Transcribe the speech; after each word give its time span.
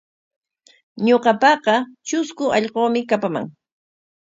Ñuqapaqa 1.05 1.75
trusku 2.07 2.43
allquumi 2.57 3.01
kapaman. 3.09 3.45